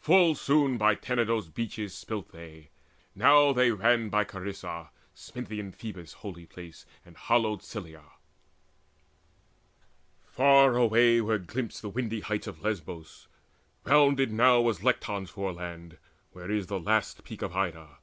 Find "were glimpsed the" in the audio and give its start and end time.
11.20-11.90